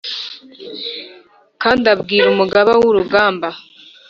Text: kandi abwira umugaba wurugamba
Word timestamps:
kandi 1.61 1.85
abwira 1.93 2.25
umugaba 2.33 2.71
wurugamba 2.81 3.49